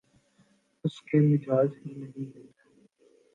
اس 0.83 1.01
کے 1.01 1.19
مجاز 1.19 1.69
ہی 1.77 1.93
نہیں 1.93 2.25
ہوتے 2.27 2.69